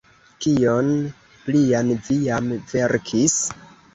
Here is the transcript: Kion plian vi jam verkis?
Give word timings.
Kion 0.45 0.87
plian 1.49 1.93
vi 2.07 2.17
jam 2.23 2.49
verkis? 2.75 3.39